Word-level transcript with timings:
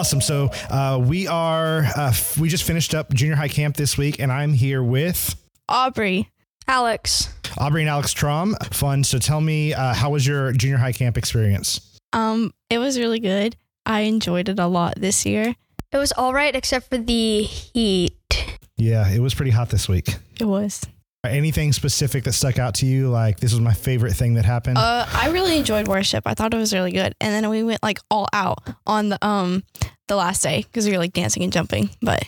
Awesome. 0.00 0.22
So 0.22 0.48
uh, 0.70 0.98
we 0.98 1.26
are 1.26 1.80
uh, 1.94 2.08
f- 2.08 2.38
we 2.38 2.48
just 2.48 2.64
finished 2.64 2.94
up 2.94 3.12
junior 3.12 3.36
high 3.36 3.48
camp 3.48 3.76
this 3.76 3.98
week, 3.98 4.18
and 4.18 4.32
I'm 4.32 4.54
here 4.54 4.82
with 4.82 5.36
Aubrey. 5.68 6.30
Alex. 6.66 7.28
Aubrey 7.58 7.82
and 7.82 7.90
Alex 7.90 8.14
Trom. 8.14 8.54
Fun. 8.72 9.04
So 9.04 9.18
tell 9.18 9.42
me, 9.42 9.74
uh, 9.74 9.92
how 9.92 10.08
was 10.08 10.26
your 10.26 10.52
junior 10.52 10.78
high 10.78 10.92
camp 10.92 11.18
experience? 11.18 11.98
Um, 12.14 12.50
it 12.70 12.78
was 12.78 12.98
really 12.98 13.20
good. 13.20 13.56
I 13.84 14.00
enjoyed 14.00 14.48
it 14.48 14.58
a 14.58 14.68
lot 14.68 14.94
this 14.96 15.26
year. 15.26 15.54
It 15.92 15.96
was 15.98 16.12
all 16.12 16.32
right 16.32 16.56
except 16.56 16.88
for 16.88 16.96
the 16.96 17.42
heat. 17.42 18.56
Yeah, 18.78 19.06
it 19.06 19.20
was 19.20 19.34
pretty 19.34 19.50
hot 19.50 19.68
this 19.68 19.86
week. 19.86 20.14
It 20.40 20.46
was. 20.46 20.80
Anything 21.22 21.72
specific 21.72 22.24
that 22.24 22.32
stuck 22.32 22.58
out 22.58 22.74
to 22.76 22.86
you? 22.86 23.10
Like 23.10 23.40
this 23.40 23.52
was 23.52 23.60
my 23.60 23.74
favorite 23.74 24.14
thing 24.14 24.34
that 24.34 24.44
happened. 24.46 24.78
Uh, 24.78 25.06
I 25.12 25.28
really 25.30 25.58
enjoyed 25.58 25.86
worship. 25.86 26.26
I 26.26 26.34
thought 26.34 26.54
it 26.54 26.56
was 26.56 26.72
really 26.72 26.92
good. 26.92 27.14
And 27.20 27.32
then 27.32 27.50
we 27.50 27.62
went 27.62 27.82
like 27.82 27.98
all 28.10 28.28
out 28.32 28.58
on 28.86 29.10
the 29.10 29.24
um 29.26 29.62
the 30.08 30.16
last 30.16 30.42
day 30.42 30.62
because 30.62 30.86
we 30.86 30.92
were 30.92 30.98
like 30.98 31.12
dancing 31.12 31.42
and 31.42 31.52
jumping. 31.52 31.90
But 32.00 32.24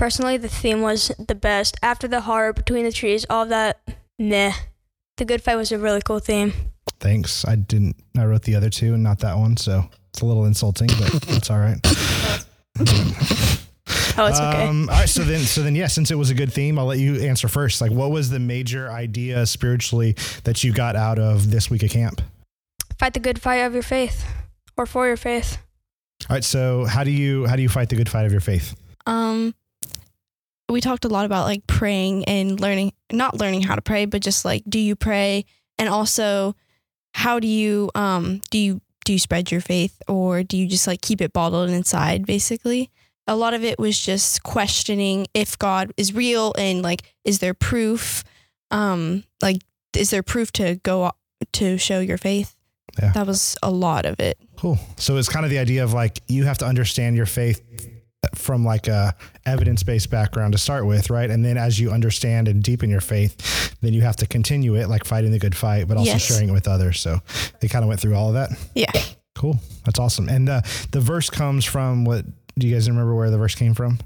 Personally, 0.00 0.38
the 0.38 0.48
theme 0.48 0.80
was 0.80 1.12
the 1.18 1.34
best. 1.34 1.76
After 1.82 2.08
the 2.08 2.22
horror, 2.22 2.54
between 2.54 2.84
the 2.84 2.90
trees, 2.90 3.26
all 3.28 3.42
of 3.42 3.50
that, 3.50 3.82
meh. 4.18 4.54
The 5.18 5.26
good 5.26 5.42
fight 5.42 5.56
was 5.56 5.72
a 5.72 5.78
really 5.78 6.00
cool 6.00 6.20
theme. 6.20 6.54
Thanks. 7.00 7.44
I 7.44 7.56
didn't. 7.56 7.96
I 8.16 8.24
wrote 8.24 8.44
the 8.44 8.54
other 8.54 8.70
two 8.70 8.94
and 8.94 9.02
not 9.02 9.18
that 9.18 9.36
one, 9.36 9.58
so 9.58 9.90
it's 10.08 10.22
a 10.22 10.24
little 10.24 10.46
insulting, 10.46 10.88
but 10.98 11.28
it's 11.36 11.50
all 11.50 11.58
right. 11.58 11.76
Oh, 14.16 14.26
it's 14.26 14.38
okay. 14.38 14.66
Um, 14.66 14.88
all 14.88 14.96
right. 14.96 15.08
So 15.08 15.22
then, 15.22 15.40
so 15.40 15.62
then, 15.62 15.74
yeah. 15.74 15.86
Since 15.86 16.10
it 16.10 16.16
was 16.16 16.30
a 16.30 16.34
good 16.34 16.52
theme, 16.52 16.78
I'll 16.78 16.86
let 16.86 16.98
you 16.98 17.16
answer 17.20 17.48
first. 17.48 17.80
Like, 17.80 17.92
what 17.92 18.10
was 18.10 18.30
the 18.30 18.38
major 18.38 18.90
idea 18.90 19.46
spiritually 19.46 20.16
that 20.44 20.62
you 20.64 20.72
got 20.72 20.96
out 20.96 21.18
of 21.18 21.50
this 21.50 21.70
week 21.70 21.82
of 21.82 21.90
camp? 21.90 22.20
Fight 22.98 23.14
the 23.14 23.20
good 23.20 23.40
fight 23.40 23.56
of 23.56 23.74
your 23.74 23.82
faith, 23.82 24.24
or 24.76 24.86
for 24.86 25.06
your 25.06 25.16
faith. 25.16 25.58
All 26.28 26.34
right. 26.36 26.44
So, 26.44 26.84
how 26.84 27.04
do 27.04 27.10
you 27.10 27.46
how 27.46 27.56
do 27.56 27.62
you 27.62 27.68
fight 27.68 27.88
the 27.88 27.96
good 27.96 28.08
fight 28.08 28.26
of 28.26 28.32
your 28.32 28.40
faith? 28.40 28.74
um 29.06 29.54
we 30.68 30.80
talked 30.80 31.04
a 31.04 31.08
lot 31.08 31.24
about 31.24 31.44
like 31.46 31.66
praying 31.66 32.24
and 32.26 32.60
learning 32.60 32.92
not 33.10 33.38
learning 33.38 33.62
how 33.62 33.74
to 33.74 33.82
pray, 33.82 34.04
but 34.04 34.22
just 34.22 34.44
like 34.44 34.62
do 34.68 34.78
you 34.78 34.94
pray 34.94 35.44
and 35.78 35.88
also 35.88 36.54
how 37.14 37.40
do 37.40 37.48
you 37.48 37.90
um 37.94 38.40
do 38.50 38.58
you 38.58 38.80
do 39.04 39.12
you 39.12 39.18
spread 39.18 39.50
your 39.50 39.60
faith 39.60 40.00
or 40.06 40.42
do 40.42 40.56
you 40.56 40.68
just 40.68 40.86
like 40.86 41.00
keep 41.00 41.20
it 41.20 41.32
bottled 41.32 41.70
inside 41.70 42.26
basically? 42.26 42.90
A 43.26 43.36
lot 43.36 43.54
of 43.54 43.62
it 43.64 43.78
was 43.78 43.98
just 43.98 44.42
questioning 44.42 45.26
if 45.34 45.58
God 45.58 45.92
is 45.96 46.12
real 46.14 46.52
and 46.58 46.82
like 46.82 47.02
is 47.24 47.38
there 47.38 47.54
proof 47.54 48.24
um 48.70 49.24
like 49.42 49.58
is 49.96 50.10
there 50.10 50.22
proof 50.22 50.52
to 50.52 50.76
go 50.82 51.10
to 51.52 51.78
show 51.78 52.00
your 52.00 52.18
faith? 52.18 52.56
Yeah. 53.00 53.12
That 53.12 53.26
was 53.26 53.56
a 53.62 53.70
lot 53.70 54.04
of 54.04 54.18
it. 54.20 54.38
Cool. 54.56 54.78
So 54.96 55.16
it's 55.16 55.28
kind 55.28 55.44
of 55.44 55.50
the 55.50 55.58
idea 55.58 55.84
of 55.84 55.92
like 55.92 56.18
you 56.28 56.44
have 56.44 56.58
to 56.58 56.66
understand 56.66 57.16
your 57.16 57.26
faith 57.26 57.62
from 58.34 58.64
like 58.64 58.86
a 58.88 59.14
evidence 59.46 59.82
based 59.82 60.10
background 60.10 60.52
to 60.52 60.58
start 60.58 60.84
with, 60.86 61.08
right? 61.08 61.30
And 61.30 61.44
then 61.44 61.56
as 61.56 61.78
you 61.80 61.90
understand 61.90 62.48
and 62.48 62.62
deepen 62.62 62.90
your 62.90 63.00
faith, 63.00 63.74
then 63.80 63.94
you 63.94 64.02
have 64.02 64.16
to 64.16 64.26
continue 64.26 64.74
it, 64.76 64.88
like 64.88 65.04
fighting 65.04 65.30
the 65.30 65.38
good 65.38 65.56
fight, 65.56 65.88
but 65.88 65.96
also 65.96 66.12
Yes. 66.12 66.22
sharing 66.26 66.48
it 66.50 66.52
with 66.52 66.68
others. 66.68 67.00
So 67.00 67.20
they 67.60 67.68
kind 67.68 67.82
of 67.84 67.88
went 67.88 68.00
through 68.00 68.14
all 68.16 68.28
of 68.28 68.34
that. 68.34 68.50
Yeah. 68.74 68.92
Cool. 69.36 69.58
That's 69.86 69.98
awesome. 69.98 70.28
And 70.28 70.48
uh, 70.50 70.60
the 70.90 71.00
verse 71.00 71.30
comes 71.30 71.64
from 71.64 72.04
what? 72.04 72.26
Do 72.60 72.68
you 72.68 72.74
guys 72.74 72.88
remember 72.88 73.14
where 73.14 73.30
the 73.30 73.38
verse 73.38 73.54
came 73.54 73.74
from? 73.74 73.98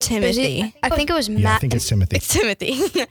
Timothy. 0.00 0.74
I 0.82 0.90
think 0.90 1.08
it 1.08 1.14
was 1.14 1.30
Matthew. 1.30 1.44
Yeah, 1.44 1.54
I 1.54 1.58
think 1.58 1.74
it's 1.74 1.88
Timothy. 1.88 2.16
It's 2.16 2.28
Timothy. 2.28 2.78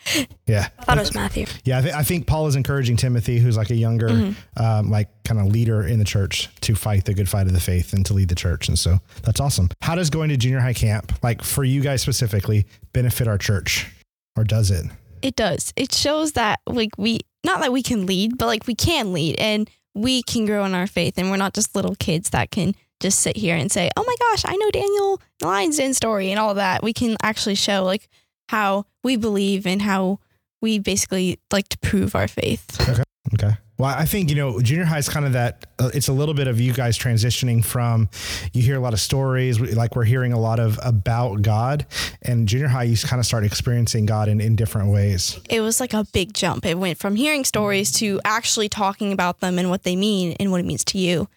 Yeah. 0.45 0.67
I 0.77 0.83
thought 0.83 0.97
it 0.97 1.02
was 1.02 1.16
Matthew. 1.16 1.45
Yeah, 1.63 1.79
I, 1.79 1.81
th- 1.81 1.93
I 1.93 2.03
think 2.03 2.27
Paul 2.27 2.47
is 2.47 2.55
encouraging 2.57 2.97
Timothy, 2.97 3.39
who's 3.39 3.55
like 3.57 3.69
a 3.69 3.75
younger, 3.75 4.09
Mm-hmm. 4.09 4.61
um, 4.63 4.91
like 4.91 5.07
kind 5.23 5.39
of 5.39 5.47
leader 5.47 5.81
in 5.88 5.97
the 5.99 6.05
church, 6.05 6.49
to 6.61 6.75
fight 6.75 7.05
the 7.05 7.13
good 7.13 7.29
fight 7.29 7.47
of 7.47 7.53
the 7.53 7.59
faith 7.61 7.94
and 7.94 8.05
to 8.07 8.13
lead 8.13 8.27
the 8.29 8.35
church. 8.35 8.67
And 8.67 8.78
so 8.78 8.97
that's 9.23 9.39
awesome. 9.39 9.69
How 9.81 9.95
does 9.95 10.09
going 10.09 10.29
to 10.29 10.38
junior 10.38 10.59
high 10.59 10.73
camp, 10.73 11.13
like 11.23 11.41
for 11.41 11.63
you 11.63 11.81
guys 11.81 12.01
specifically, 12.01 12.66
benefit 12.91 13.28
our 13.28 13.38
church, 13.38 13.90
or 14.35 14.44
does 14.44 14.69
it? 14.69 14.85
It 15.22 15.35
does. 15.38 15.72
It 15.78 15.94
shows 15.94 16.34
that 16.34 16.59
like 16.67 16.91
we 16.97 17.22
not 17.45 17.61
that 17.61 17.72
we 17.72 17.81
can 17.81 18.05
lead, 18.05 18.38
but 18.38 18.47
like 18.47 18.67
we 18.67 18.75
can 18.75 19.13
lead 19.13 19.38
and 19.40 19.69
we 19.95 20.22
can 20.23 20.45
grow 20.45 20.66
in 20.66 20.75
our 20.75 20.88
faith 20.88 21.13
and 21.17 21.31
we're 21.31 21.38
not 21.38 21.53
just 21.53 21.75
little 21.75 21.95
kids 21.95 22.31
that 22.31 22.51
can 22.51 22.75
just 23.00 23.19
sit 23.22 23.38
here 23.38 23.55
and 23.55 23.72
say, 23.72 23.90
"Oh 23.95 24.03
my 24.05 24.16
gosh, 24.33 24.44
I 24.45 24.55
know 24.55 24.71
Daniel 24.71 25.21
the 25.39 25.47
Lion's 25.47 25.77
Den 25.77 25.94
story 25.94 26.31
and 26.31 26.39
all 26.39 26.55
that." 26.55 26.83
We 26.83 26.94
can 26.94 27.16
actually 27.21 27.55
show 27.55 27.83
like 27.83 28.09
how 28.49 28.85
we 29.03 29.16
believe 29.16 29.67
and 29.67 29.81
how 29.81 30.19
we 30.61 30.79
basically 30.79 31.39
like 31.51 31.69
to 31.69 31.77
prove 31.79 32.16
our 32.16 32.27
faith. 32.27 32.89
Okay. 32.89 33.03
Okay. 33.33 33.53
Well, 33.79 33.89
I 33.89 34.05
think, 34.05 34.29
you 34.29 34.35
know, 34.35 34.61
junior 34.61 34.85
high 34.85 34.99
is 34.99 35.09
kind 35.09 35.25
of 35.25 35.33
that, 35.33 35.66
uh, 35.79 35.89
it's 35.93 36.07
a 36.07 36.13
little 36.13 36.35
bit 36.35 36.47
of 36.47 36.61
you 36.61 36.73
guys 36.73 36.97
transitioning 36.97 37.66
from, 37.66 38.07
you 38.53 38.61
hear 38.61 38.75
a 38.75 38.79
lot 38.79 38.93
of 38.93 38.99
stories, 38.99 39.59
like 39.59 39.95
we're 39.95 40.03
hearing 40.03 40.31
a 40.31 40.39
lot 40.39 40.59
of 40.59 40.79
about 40.83 41.41
God. 41.41 41.88
And 42.22 42.47
junior 42.47 42.67
high, 42.67 42.83
you 42.83 42.95
kind 42.97 43.19
of 43.19 43.25
start 43.25 43.43
experiencing 43.43 44.05
God 44.05 44.29
in, 44.29 44.39
in 44.39 44.55
different 44.55 44.91
ways. 44.93 45.39
It 45.49 45.61
was 45.61 45.79
like 45.79 45.93
a 45.93 46.05
big 46.13 46.33
jump. 46.33 46.66
It 46.66 46.77
went 46.77 46.99
from 46.99 47.16
hearing 47.16 47.43
stories 47.45 47.91
to 47.93 48.22
actually 48.23 48.69
talking 48.69 49.11
about 49.11 49.39
them 49.39 49.57
and 49.57 49.69
what 49.72 49.83
they 49.83 49.95
mean 49.95 50.35
and 50.39 50.51
what 50.51 50.59
it 50.59 50.66
means 50.66 50.85
to 50.85 50.99
you. 50.99 51.27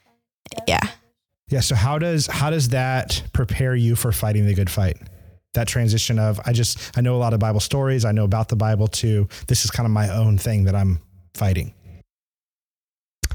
Yeah. 0.68 0.80
Yeah. 1.48 1.60
So 1.60 1.74
how 1.74 1.98
does 1.98 2.26
how 2.26 2.50
does 2.50 2.70
that 2.70 3.22
prepare 3.32 3.74
you 3.74 3.94
for 3.96 4.12
fighting 4.12 4.46
the 4.46 4.54
good 4.54 4.70
fight? 4.70 4.96
That 5.54 5.68
transition 5.68 6.18
of 6.18 6.40
I 6.44 6.52
just 6.52 6.96
I 6.98 7.00
know 7.00 7.14
a 7.16 7.18
lot 7.18 7.32
of 7.34 7.40
Bible 7.40 7.60
stories, 7.60 8.04
I 8.04 8.12
know 8.12 8.24
about 8.24 8.48
the 8.48 8.56
Bible 8.56 8.88
too. 8.88 9.28
This 9.46 9.64
is 9.64 9.70
kind 9.70 9.86
of 9.86 9.90
my 9.92 10.08
own 10.08 10.38
thing 10.38 10.64
that 10.64 10.74
I'm 10.74 11.00
fighting. 11.34 11.72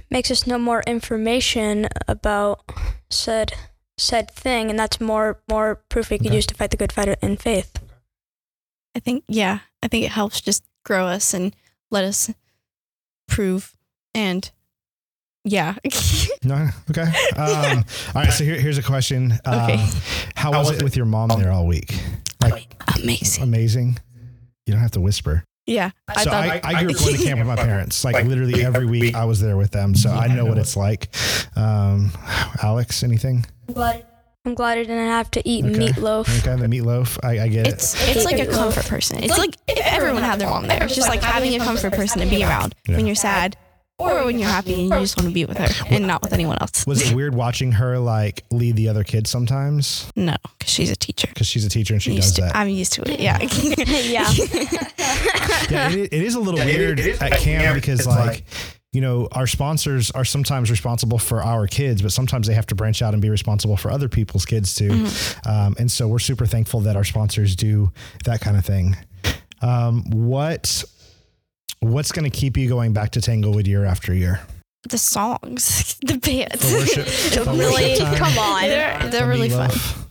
Makes 0.10 0.30
us 0.30 0.46
know 0.46 0.58
more 0.58 0.84
information 0.86 1.88
about 2.08 2.62
said 3.10 3.54
said 3.98 4.30
thing, 4.32 4.70
and 4.70 4.78
that's 4.78 5.00
more 5.00 5.42
more 5.50 5.76
proof 5.90 6.10
we 6.10 6.18
could 6.18 6.28
Okay. 6.28 6.36
use 6.36 6.46
to 6.48 6.56
fight 6.56 6.72
the 6.72 6.78
good 6.78 6.92
fight 6.92 7.08
in 7.22 7.38
faith. 7.38 7.80
I 8.94 9.00
think, 9.00 9.24
yeah, 9.30 9.60
I 9.82 9.88
think 9.88 10.04
it 10.04 10.12
helps 10.12 10.42
just 10.42 10.64
grow 10.84 11.06
us 11.06 11.34
and 11.34 11.56
let 11.90 12.04
us 12.04 12.30
prove. 13.30 13.76
And 14.14 14.52
yeah. 15.44 15.76
No, 16.44 16.70
okay. 16.90 17.04
Um, 17.38 17.84
all 18.16 18.22
right. 18.24 18.34
So 18.34 18.44
here, 18.44 18.56
here's 18.60 18.80
a 18.80 18.84
question. 18.84 19.34
Uh, 19.46 19.68
Okay. 19.70 19.86
How 20.36 20.52
was 20.52 20.72
it 20.72 20.82
with 20.82 20.96
your 20.98 21.06
mom 21.06 21.30
there 21.40 21.52
all 21.52 21.68
week? 21.68 21.94
Like 22.42 22.74
Amazing. 23.00 23.44
amazing. 23.44 24.00
You 24.66 24.74
don't 24.74 24.82
have 24.82 24.92
to 24.92 25.02
whisper. 25.02 25.44
Yeah. 25.68 25.92
I 26.08 26.24
so 26.24 26.32
thought, 26.32 26.44
I, 26.48 26.62
I 26.64 26.84
grew 26.84 26.94
up 26.94 26.98
going 27.00 27.16
to 27.16 27.24
camp 27.24 27.38
with 27.40 27.48
my 27.48 27.56
parents. 27.68 28.04
Like 28.04 28.26
literally 28.26 28.66
every 28.66 28.88
week 28.88 29.14
I 29.14 29.26
was 29.26 29.40
there 29.40 29.56
with 29.56 29.70
them. 29.70 29.94
So 29.94 30.10
I 30.10 30.28
know 30.34 30.46
what 30.46 30.58
it's 30.58 30.76
like. 30.76 31.14
Um, 31.56 32.12
Alex, 32.64 33.04
anything? 33.04 33.46
I'm 33.76 34.56
glad 34.56 34.80
I 34.80 34.84
didn't 34.84 35.08
have 35.10 35.30
to 35.32 35.48
eat 35.48 35.64
Okay. 35.64 35.78
meatloaf. 35.90 36.40
Okay, 36.40 36.60
the 36.60 36.66
meatloaf. 36.68 37.20
I, 37.24 37.42
I 37.42 37.48
get 37.50 37.68
it. 37.68 37.74
it's 37.76 38.10
it's 38.10 38.26
like 38.26 38.40
a 38.40 38.48
comfort 38.48 38.86
person. 38.88 39.24
It's 39.24 39.38
like 39.38 39.56
if 39.68 39.86
everyone 39.86 40.24
had 40.24 40.40
their 40.40 40.50
mom 40.50 40.66
there. 40.68 40.84
It's 40.84 40.96
just 40.96 41.08
like 41.10 41.22
having 41.22 41.54
a 41.62 41.64
comfort 41.64 41.94
person 41.94 42.20
to 42.22 42.26
be 42.26 42.44
around 42.44 42.74
Yeah. 42.88 42.98
when 42.98 43.06
you're 43.06 43.14
sad 43.16 43.56
or 44.02 44.26
when 44.26 44.40
you're 44.40 44.50
happy 44.50 44.74
and 44.74 44.84
you 44.84 44.90
just 44.90 45.18
want 45.18 45.28
to 45.28 45.34
be 45.34 45.46
with 45.46 45.58
her 45.58 45.68
and 45.90 46.08
not 46.08 46.22
with 46.22 46.34
anyone 46.34 46.58
else. 46.60 46.86
Was 46.86 47.10
it 47.10 47.16
weird 47.16 47.36
watching 47.36 47.74
her 47.74 48.00
like 48.00 48.44
lead 48.52 48.76
the 48.76 48.90
other 48.90 49.04
kids 49.04 49.30
sometimes? 49.30 50.12
No, 50.16 50.36
because 50.58 50.72
she's 50.72 50.92
a 50.92 50.96
teacher. 50.96 51.28
Because 51.28 51.48
she's 51.48 51.66
a 51.66 51.70
teacher 51.70 51.94
and 51.94 52.02
she 52.02 52.12
I'm 52.12 52.16
does 52.18 52.26
used 52.26 52.36
to, 52.38 52.42
that. 52.42 52.56
I'm 52.56 52.70
used 52.70 52.94
to 52.94 53.12
it. 53.12 53.20
Yeah. 53.20 53.40
yeah. 53.42 54.32
yeah, 55.70 55.92
it, 55.92 56.14
it 56.14 56.24
is 56.24 56.36
a 56.36 56.40
little 56.40 56.64
weird 56.64 57.00
at 57.00 57.32
camp 57.40 57.76
because 57.76 58.06
like, 58.08 58.44
you 58.94 59.00
know, 59.00 59.30
our 59.32 59.48
sponsors 59.48 60.12
are 60.12 60.26
sometimes 60.26 60.70
responsible 60.70 61.18
for 61.18 61.42
our 61.42 61.66
kids, 61.66 62.02
but 62.02 62.12
sometimes 62.12 62.48
they 62.48 62.54
have 62.54 62.68
to 62.68 62.76
branch 62.76 63.02
out 63.02 63.14
and 63.14 63.22
be 63.22 63.30
responsible 63.30 63.78
for 63.78 63.90
other 63.90 64.10
people's 64.10 64.46
kids 64.46 64.76
too. 64.76 64.90
Mm-hmm. 64.90 65.50
Um, 65.50 65.76
and 65.80 65.90
so 65.90 66.08
we're 66.08 66.20
super 66.20 66.46
thankful 66.46 66.82
that 66.82 66.96
our 66.98 67.06
sponsors 67.06 67.56
do 67.56 67.92
that 68.26 68.42
kind 68.42 68.58
of 68.58 68.66
thing. 68.66 68.98
Um, 69.62 70.04
what 70.10 70.84
what's 71.82 72.12
going 72.12 72.30
to 72.30 72.36
keep 72.36 72.58
you 72.58 72.70
going 72.70 72.94
back 72.94 73.12
to 73.12 73.22
Tanglewood 73.22 73.68
year 73.68 73.86
after 73.86 74.14
year? 74.14 74.42
the 74.90 74.98
songs, 74.98 75.96
the 76.02 76.18
band. 76.18 76.60
For 76.60 76.76
worship, 76.78 77.08
for 77.46 77.52
really? 77.52 77.92
worship 77.92 78.00
time? 78.00 78.16
Come 78.16 78.38
on. 78.40 78.62
They're, 78.64 79.10
they're 79.10 79.28
really 79.28 79.50
fun. 79.50 79.70
meatloaf? 79.70 80.08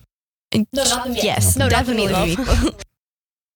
No, 0.72 0.84
not 0.84 1.08
the 1.08 1.14
Yes, 1.14 1.56
No, 1.56 1.64
not 1.64 1.70
definitely 1.70 2.06
the 2.06 2.12
meatloaf. 2.14 2.36
meatloaf. 2.36 2.82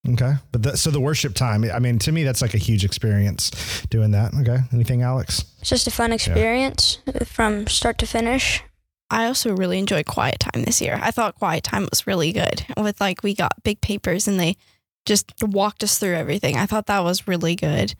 Okay, 0.07 0.35
but 0.53 0.63
the, 0.63 0.77
so 0.77 0.91
the 0.91 1.01
worship 1.01 1.35
time. 1.35 1.65
I 1.73 1.79
mean, 1.79 1.99
to 2.01 2.13
me, 2.13 2.25
that's 2.25 2.43
like 2.43 2.53
a 2.53 2.59
huge 2.59 2.85
experience 2.85 3.51
doing 3.91 4.11
that. 4.11 4.35
Okay, 4.35 4.59
anything, 4.73 5.01
Alex? 5.03 5.45
It's 5.61 5.71
just 5.71 5.87
a 5.87 5.91
fun 5.91 6.13
experience 6.13 6.99
from 7.25 7.67
start 7.69 7.97
to 7.99 8.07
finish. 8.07 8.63
I 9.09 9.27
also 9.27 9.55
really 9.57 9.79
enjoyed 9.79 10.05
quiet 10.07 10.41
time 10.41 10.65
this 10.65 10.83
year. 10.83 10.99
I 11.01 11.11
thought 11.11 11.37
quiet 11.37 11.65
time 11.65 11.87
was 11.91 12.07
really 12.07 12.33
good. 12.33 12.67
With 12.77 13.01
like 13.01 13.23
we 13.23 13.35
got 13.35 13.53
big 13.63 13.81
papers 13.81 14.29
and 14.29 14.39
they 14.39 14.57
just 15.05 15.33
walked 15.43 15.83
us 15.83 15.99
through 15.99 16.15
everything. 16.15 16.57
I 16.57 16.67
thought 16.67 16.87
that 16.87 17.05
was 17.05 17.29
really 17.29 17.57
good. 17.57 17.95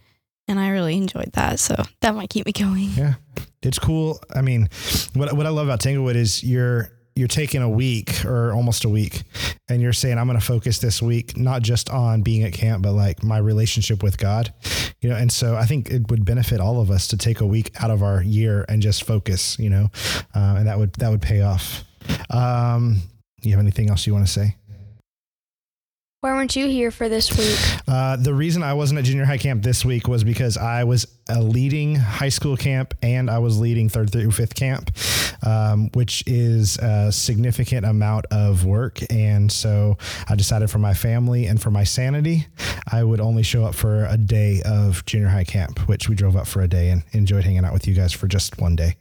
And 0.47 0.61
I 0.61 0.69
really 0.69 0.97
enjoyed 0.97 1.33
that. 1.33 1.59
So 1.59 1.75
that 2.01 2.15
might 2.15 2.29
keep 2.29 2.45
me 2.45 2.53
going. 2.53 2.91
Yeah, 2.91 3.15
it's 3.63 3.79
cool. 3.79 4.21
I 4.35 4.43
mean, 4.43 4.69
what 5.15 5.33
what 5.33 5.47
I 5.47 5.49
love 5.49 5.67
about 5.67 5.81
Tanglewood 5.81 6.17
is 6.17 6.45
you're 6.45 6.91
you're 7.17 7.29
taking 7.29 7.63
a 7.63 7.69
week 7.69 8.25
or 8.27 8.53
almost 8.53 8.85
a 8.85 8.89
week, 8.89 9.23
and 9.69 9.81
you're 9.81 9.95
saying 9.95 10.19
I'm 10.19 10.27
going 10.27 10.39
to 10.39 10.45
focus 10.45 10.81
this 10.81 11.01
week 11.01 11.37
not 11.37 11.63
just 11.63 11.89
on 11.89 12.23
being 12.23 12.43
at 12.43 12.53
camp, 12.53 12.83
but 12.83 12.93
like 12.93 13.23
my 13.23 13.39
relationship 13.39 14.03
with 14.03 14.19
God. 14.19 14.53
You 15.01 15.11
know, 15.11 15.17
and 15.17 15.33
so 15.33 15.57
I 15.57 15.65
think 15.65 15.91
it 15.91 16.11
would 16.11 16.27
benefit 16.27 16.61
all 16.61 16.81
of 16.81 16.91
us 16.91 17.09
to 17.09 17.17
take 17.17 17.41
a 17.41 17.47
week 17.47 17.71
out 17.83 17.91
of 17.91 18.03
our 18.03 18.23
year 18.23 18.67
and 18.69 18.83
just 18.83 19.05
focus. 19.05 19.59
You 19.59 19.71
know, 19.71 19.91
uh, 20.35 20.57
and 20.59 20.67
that 20.67 20.79
would 20.79 20.93
that 20.95 21.11
would 21.11 21.23
pay 21.23 21.41
off. 21.41 21.85
Um, 22.29 23.01
you 23.43 23.53
have 23.53 23.61
anything 23.61 23.89
else 23.91 24.07
you 24.07 24.13
want 24.13 24.27
to 24.27 24.33
say? 24.33 24.57
Why 26.25 26.33
weren't 26.33 26.57
you 26.57 26.69
here 26.69 26.91
for 26.91 27.11
this 27.11 27.37
week? 27.37 27.59
Uh, 27.87 28.17
the 28.17 28.33
reason 28.33 28.63
I 28.63 28.73
wasn't 28.73 28.99
at 28.99 29.05
junior 29.05 29.27
high 29.27 29.37
camp 29.37 29.63
this 29.63 29.85
week 29.85 30.09
was 30.09 30.25
because 30.25 30.57
I 30.57 30.85
was 30.85 31.07
a 31.29 31.43
leading 31.43 31.97
high 31.97 32.31
school 32.31 32.57
camp 32.57 32.95
and 33.03 33.29
I 33.29 33.41
was 33.41 33.61
leading 33.61 33.91
third 33.91 34.11
through 34.11 34.31
fifth 34.31 34.55
camp, 34.55 34.91
um, 35.43 35.91
which 35.93 36.25
is 36.27 36.79
a 36.79 37.13
significant 37.13 37.85
amount 37.85 38.25
of 38.31 38.65
work. 38.65 39.01
And 39.13 39.53
so 39.53 39.99
I 40.27 40.35
decided 40.35 40.71
for 40.71 40.79
my 40.79 40.95
family 40.95 41.45
and 41.45 41.61
for 41.61 41.71
my 41.71 41.85
sanity, 41.85 42.47
I 42.91 43.05
would 43.05 43.21
only 43.21 43.43
show 43.43 43.67
up 43.67 43.75
for 43.75 44.07
a 44.07 44.17
day 44.17 44.63
of 44.65 45.05
junior 45.05 45.29
high 45.29 45.45
camp, 45.45 45.79
which 45.91 46.09
we 46.09 46.15
drove 46.15 46.37
up 46.37 46.47
for 46.47 46.63
a 46.63 46.69
day 46.69 46.89
and 46.89 47.03
enjoyed 47.13 47.45
hanging 47.45 47.67
out 47.67 47.75
with 47.75 47.87
you 47.87 47.93
guys 47.93 48.15
for 48.15 48.29
just 48.29 48.59
one 48.59 48.77
day. 48.77 48.97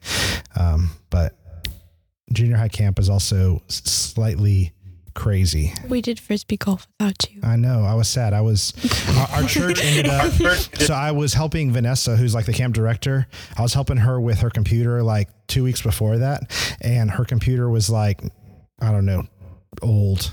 Um, 0.58 0.90
but 1.10 1.38
junior 2.34 2.58
high 2.58 2.68
camp 2.68 3.00
is 3.00 3.10
also 3.10 3.64
slightly 3.70 4.74
crazy. 5.14 5.74
We 5.88 6.02
did 6.02 6.20
frisbee 6.20 6.58
golf 6.58 6.88
without 7.00 7.30
you. 7.30 7.42
I 7.44 7.56
know. 7.56 7.84
I 7.84 7.94
was 7.94 8.08
sad. 8.08 8.34
I 8.34 8.42
was. 8.42 8.74
Our, 9.18 9.42
our 9.42 9.48
church 9.48 9.80
ended 9.84 10.08
up. 10.08 10.34
So 10.84 10.94
I 10.94 11.12
was 11.12 11.34
helping 11.34 11.72
Vanessa, 11.72 12.16
who's 12.16 12.34
like 12.36 12.46
the 12.46 12.54
camp 12.54 12.76
director. 12.76 13.28
I 13.58 13.62
was 13.62 13.74
helping 13.74 13.98
her 13.98 14.20
with 14.20 14.40
her 14.40 14.50
computer 14.50 15.02
like 15.04 15.30
two 15.48 15.64
weeks 15.64 15.82
before 15.82 16.18
that, 16.18 16.52
and 16.82 17.10
her 17.12 17.24
computer 17.26 17.70
was 17.70 17.90
like, 17.90 18.22
I 18.82 18.92
don't 18.92 19.06
know, 19.06 19.26
old. 19.82 20.32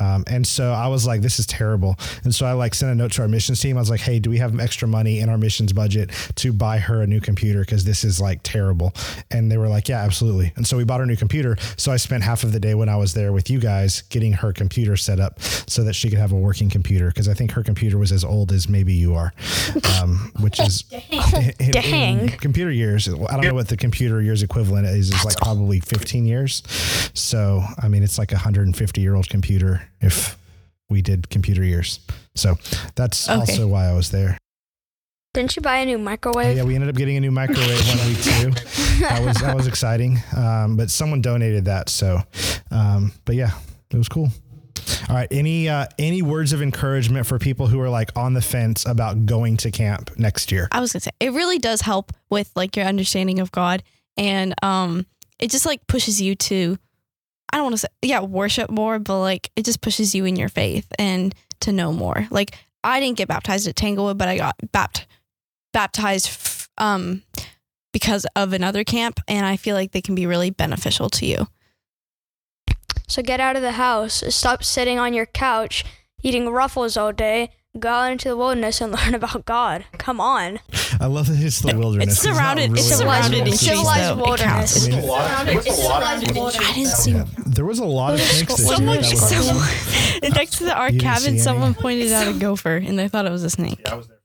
Um, 0.00 0.24
and 0.26 0.46
so 0.46 0.72
I 0.72 0.88
was 0.88 1.06
like, 1.06 1.20
this 1.20 1.38
is 1.38 1.46
terrible. 1.46 1.96
And 2.24 2.34
so 2.34 2.46
I 2.46 2.52
like 2.52 2.74
sent 2.74 2.90
a 2.90 2.94
note 2.94 3.12
to 3.12 3.22
our 3.22 3.28
missions 3.28 3.60
team. 3.60 3.76
I 3.76 3.80
was 3.80 3.90
like, 3.90 4.00
hey, 4.00 4.18
do 4.18 4.30
we 4.30 4.38
have 4.38 4.58
extra 4.58 4.88
money 4.88 5.20
in 5.20 5.28
our 5.28 5.38
missions 5.38 5.72
budget 5.72 6.10
to 6.36 6.52
buy 6.52 6.78
her 6.78 7.02
a 7.02 7.06
new 7.06 7.20
computer? 7.20 7.60
Because 7.60 7.84
this 7.84 8.02
is 8.04 8.20
like 8.20 8.40
terrible. 8.42 8.92
And 9.30 9.50
they 9.50 9.56
were 9.56 9.68
like, 9.68 9.88
yeah, 9.88 10.00
absolutely. 10.02 10.52
And 10.56 10.66
so 10.66 10.76
we 10.76 10.84
bought 10.84 10.98
her 10.98 11.04
a 11.04 11.06
new 11.06 11.16
computer. 11.16 11.56
So 11.76 11.92
I 11.92 11.96
spent 11.96 12.22
half 12.24 12.42
of 12.44 12.52
the 12.52 12.60
day 12.60 12.74
when 12.74 12.88
I 12.88 12.96
was 12.96 13.14
there 13.14 13.32
with 13.32 13.50
you 13.50 13.60
guys 13.60 14.02
getting 14.02 14.32
her 14.32 14.52
computer 14.52 14.96
set 14.96 15.20
up 15.20 15.40
so 15.40 15.84
that 15.84 15.94
she 15.94 16.10
could 16.10 16.18
have 16.18 16.32
a 16.32 16.36
working 16.36 16.68
computer. 16.70 17.08
Because 17.08 17.28
I 17.28 17.34
think 17.34 17.52
her 17.52 17.62
computer 17.62 17.96
was 17.98 18.10
as 18.12 18.24
old 18.24 18.50
as 18.52 18.68
maybe 18.68 18.94
you 18.94 19.14
are, 19.14 19.32
um, 20.00 20.32
which 20.40 20.58
is 20.60 20.84
in, 21.10 21.52
in- 21.60 21.70
Dang. 21.70 22.18
in 22.20 22.28
computer 22.30 22.70
years. 22.70 23.08
I 23.08 23.12
don't 23.36 23.42
know 23.44 23.54
what 23.54 23.68
the 23.68 23.76
computer 23.76 24.20
years 24.20 24.42
equivalent 24.42 24.86
is. 24.86 25.10
Is 25.10 25.24
like 25.24 25.36
probably 25.36 25.80
15 25.80 26.26
years. 26.26 26.62
So 27.14 27.62
I 27.80 27.88
mean, 27.88 28.02
it's 28.02 28.18
like 28.18 28.32
a 28.32 28.36
150 28.36 29.00
year 29.00 29.14
old 29.14 29.28
computer 29.28 29.83
if 30.00 30.36
we 30.88 31.02
did 31.02 31.28
computer 31.30 31.64
years. 31.64 32.00
So 32.34 32.56
that's 32.94 33.28
Okay. 33.28 33.38
also 33.38 33.66
why 33.68 33.86
I 33.86 33.92
was 33.94 34.10
there. 34.10 34.38
Didn't 35.32 35.56
you 35.56 35.62
buy 35.62 35.78
a 35.78 35.84
new 35.86 35.96
Oh, 35.96 36.00
microwave? 36.00 36.56
yeah, 36.56 36.62
we 36.62 36.74
ended 36.76 36.88
up 36.90 36.94
getting 36.94 37.16
a 37.16 37.20
new 37.20 37.32
microwave 37.32 37.86
one 37.88 38.06
week 38.06 38.22
too. 38.22 38.50
That 39.00 39.22
was 39.24 39.36
that 39.38 39.56
was 39.56 39.66
exciting. 39.66 40.22
Um, 40.36 40.76
but 40.76 40.90
someone 40.90 41.20
donated 41.22 41.64
that, 41.64 41.88
so 41.88 42.20
um, 42.70 43.12
but 43.24 43.34
yeah, 43.34 43.50
it 43.90 43.96
was 43.96 44.08
cool. 44.08 44.28
All 45.08 45.16
right, 45.16 45.26
any 45.32 45.68
uh, 45.68 45.86
any 45.98 46.22
words 46.22 46.52
of 46.52 46.62
encouragement 46.62 47.26
for 47.26 47.38
people 47.40 47.66
who 47.66 47.80
are 47.80 47.88
like 47.90 48.10
on 48.16 48.34
the 48.34 48.42
fence 48.42 48.86
about 48.86 49.26
going 49.26 49.56
to 49.58 49.70
camp 49.72 50.16
next 50.18 50.52
year? 50.52 50.68
I 50.70 50.78
was 50.80 50.92
gonna 50.92 51.00
say 51.00 51.10
it 51.18 51.32
really 51.32 51.58
does 51.58 51.80
help 51.80 52.12
with 52.30 52.50
like 52.54 52.76
your 52.76 52.86
understanding 52.86 53.40
of 53.40 53.50
God, 53.50 53.82
and 54.16 54.54
um, 54.62 55.04
it 55.40 55.50
just 55.50 55.66
like 55.66 55.84
pushes 55.88 56.20
you 56.22 56.36
to, 56.36 56.78
I 57.54 57.58
don't 57.58 57.66
want 57.66 57.74
to 57.74 57.78
say 57.78 57.88
yeah 58.02 58.20
worship 58.20 58.68
more, 58.68 58.98
but 58.98 59.20
like 59.20 59.52
it 59.54 59.64
just 59.64 59.80
pushes 59.80 60.12
you 60.12 60.24
in 60.24 60.34
your 60.34 60.48
faith 60.48 60.92
and 60.98 61.32
to 61.60 61.70
know 61.70 61.92
more. 61.92 62.26
Like 62.32 62.58
I 62.82 62.98
didn't 62.98 63.16
get 63.16 63.28
baptized 63.28 63.68
at 63.68 63.76
Tanglewood, 63.76 64.18
but 64.18 64.26
I 64.26 64.36
got 64.36 64.56
bapt- 64.72 65.06
baptized 65.72 66.26
f- 66.26 66.68
um 66.78 67.22
because 67.92 68.26
of 68.34 68.52
another 68.52 68.82
camp, 68.82 69.20
and 69.28 69.46
I 69.46 69.56
feel 69.56 69.76
like 69.76 69.92
they 69.92 70.02
can 70.02 70.16
be 70.16 70.26
really 70.26 70.50
beneficial 70.50 71.08
to 71.10 71.26
you. 71.26 71.46
So 73.06 73.22
get 73.22 73.38
out 73.38 73.54
of 73.54 73.62
the 73.62 73.72
house. 73.72 74.24
Stop 74.34 74.64
sitting 74.64 74.98
on 74.98 75.14
your 75.14 75.26
couch 75.26 75.84
eating 76.24 76.48
ruffles 76.48 76.96
all 76.96 77.12
day. 77.12 77.50
Go 77.78 77.88
out 77.90 78.12
into 78.12 78.28
the 78.28 78.36
wilderness 78.36 78.80
and 78.80 78.92
learn 78.96 79.14
about 79.14 79.44
God. 79.46 79.84
Come 79.98 80.20
on. 80.20 80.60
I 81.00 81.06
love 81.06 81.26
that 81.26 81.42
it's 81.44 81.60
the 81.60 81.76
wilderness. 81.76 82.12
It's 82.18 82.24
not 82.24 82.36
surrounded. 82.36 82.70
it's 82.72 82.88
really 82.90 83.04
surrounded 83.04 83.38
in 83.38 83.44
wilderness. 83.46 83.66
trees, 83.66 83.70
Civilized 83.74 84.02
though. 84.04 84.22
It 84.22 84.26
wilderness. 86.36 86.66
I 86.68 86.72
didn't 86.72 86.86
see. 86.92 87.10
yeah, 87.12 87.24
there 87.46 87.64
was 87.64 87.80
a 87.80 87.84
lot 87.84 88.14
of 88.14 88.20
snakes 88.20 88.54
this 88.56 88.66
year. 88.68 88.76
Someone, 88.76 89.00
That 89.00 89.10
was 89.12 89.28
someone 90.22 90.34
next 90.34 90.58
to 90.58 90.64
the, 90.64 90.74
our 90.74 90.86
You 90.86 90.92
didn't 91.00 91.02
cabin, 91.12 91.28
any? 91.30 91.38
someone 91.38 91.74
pointed 91.74 92.12
out 92.12 92.28
a 92.28 92.32
gopher, 92.38 92.76
and 92.76 92.96
they 92.96 93.08
thought 93.08 93.26
it 93.26 93.30
was 93.32 93.42
a 93.42 93.50
snake. 93.50 93.80
Yeah, 93.84 93.92
I 93.92 93.96
was 93.96 94.06
there. 94.06 94.18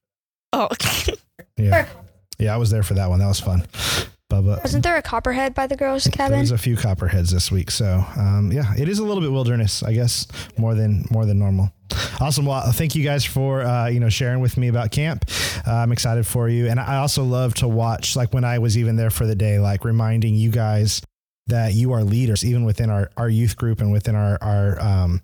Oh, 0.53 0.67
yeah, 1.57 1.87
yeah, 2.37 2.53
I 2.53 2.57
was 2.57 2.69
there 2.69 2.83
for 2.83 2.93
that 2.95 3.09
one. 3.09 3.17
That 3.19 3.27
was 3.27 3.39
fun. 3.39 3.65
Bubba, 4.29 4.61
Wasn't 4.61 4.83
there 4.83 4.95
a 4.95 5.01
copperhead 5.01 5.55
by 5.55 5.65
the 5.65 5.75
girls' 5.75 6.03
There 6.03 6.11
cabin? 6.11 6.39
was 6.39 6.51
a 6.51 6.57
few 6.57 6.75
copperheads 6.75 7.31
this 7.31 7.51
week, 7.51 7.71
so 7.71 8.05
um, 8.15 8.51
yeah, 8.51 8.73
it 8.77 8.87
is 8.87 8.99
a 8.99 9.03
little 9.03 9.21
bit 9.21 9.31
wilderness, 9.31 9.81
I 9.81 9.93
guess, 9.93 10.27
more 10.55 10.75
than 10.75 11.05
more 11.09 11.25
than 11.25 11.39
normal. 11.39 11.71
Awesome. 12.21 12.45
Well, 12.45 12.71
thank 12.71 12.93
you 12.95 13.03
guys 13.03 13.25
for 13.25 13.61
uh, 13.61 13.87
you 13.87 13.99
know 13.99 14.09
sharing 14.09 14.39
with 14.39 14.55
me 14.55 14.67
about 14.67 14.91
camp. 14.91 15.25
Uh, 15.65 15.73
I'm 15.73 15.91
excited 15.91 16.27
for 16.27 16.47
you, 16.47 16.67
and 16.67 16.79
I 16.79 16.97
also 16.97 17.23
love 17.23 17.55
to 17.55 17.67
watch 17.67 18.15
like 18.15 18.31
when 18.31 18.43
I 18.43 18.59
was 18.59 18.77
even 18.77 18.97
there 18.97 19.09
for 19.09 19.25
the 19.25 19.35
day, 19.35 19.57
like 19.57 19.83
reminding 19.83 20.35
you 20.35 20.51
guys 20.51 21.01
that 21.47 21.73
you 21.73 21.93
are 21.93 22.03
leaders, 22.03 22.45
even 22.45 22.65
within 22.65 22.91
our 22.91 23.09
our 23.17 23.29
youth 23.29 23.57
group 23.57 23.81
and 23.81 23.91
within 23.91 24.13
our 24.13 24.37
our 24.41 24.79
um, 24.79 25.21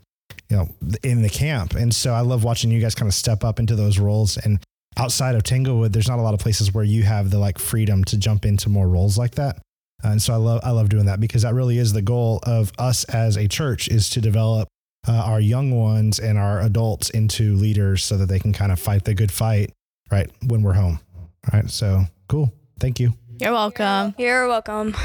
you 0.50 0.58
know 0.58 0.68
in 1.04 1.22
the 1.22 1.30
camp. 1.30 1.76
And 1.76 1.94
so 1.94 2.12
I 2.12 2.22
love 2.22 2.44
watching 2.44 2.72
you 2.72 2.82
guys 2.82 2.96
kind 2.96 3.08
of 3.08 3.14
step 3.14 3.44
up 3.44 3.60
into 3.60 3.76
those 3.76 4.00
roles 4.00 4.38
and 4.38 4.60
outside 4.98 5.36
of 5.36 5.44
Tanglewood, 5.44 5.94
there's 5.94 6.08
not 6.08 6.20
a 6.20 6.22
lot 6.22 6.34
of 6.34 6.40
places 6.40 6.74
where 6.74 6.84
you 6.84 7.04
have 7.04 7.30
the 7.30 7.38
like 7.38 7.60
freedom 7.60 8.04
to 8.06 8.18
jump 8.18 8.46
into 8.46 8.70
more 8.70 8.88
roles 8.88 9.18
like 9.18 9.36
that. 9.36 9.62
And 10.04 10.22
so 10.22 10.34
I 10.34 10.38
love 10.38 10.62
I 10.64 10.72
love 10.72 10.90
doing 10.90 11.06
that 11.06 11.20
because 11.20 11.42
that 11.44 11.54
really 11.54 11.78
is 11.78 11.94
the 11.94 12.02
goal 12.02 12.40
of 12.44 12.72
us 12.78 13.04
as 13.06 13.38
a 13.38 13.48
church 13.48 13.88
is 13.88 14.10
to 14.12 14.22
develop 14.22 14.68
uh, 15.08 15.14
our 15.14 15.40
young 15.40 15.72
ones 15.72 16.20
and 16.20 16.38
our 16.38 16.62
adults 16.62 17.10
into 17.12 17.56
leaders 17.56 18.04
so 18.04 18.18
that 18.18 18.28
they 18.28 18.40
can 18.40 18.54
kind 18.54 18.72
of 18.72 18.80
fight 18.80 19.04
the 19.04 19.14
good 19.14 19.32
fight 19.32 19.72
right 20.12 20.30
when 20.48 20.62
we're 20.62 20.74
home. 20.74 21.00
All 21.52 21.60
right. 21.60 21.70
So 21.70 22.04
cool. 22.28 22.54
Thank 22.80 23.00
you. 23.00 23.14
you're 23.40 23.54
welcome. 23.54 24.14
You're 24.18 24.48
welcome. 24.48 24.96